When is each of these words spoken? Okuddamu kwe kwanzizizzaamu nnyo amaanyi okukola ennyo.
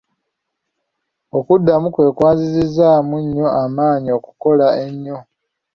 Okuddamu 1.37 1.87
kwe 1.95 2.07
kwanzizizzaamu 2.17 3.15
nnyo 3.23 3.47
amaanyi 3.63 4.09
okukola 4.17 4.65
ennyo. 4.85 5.17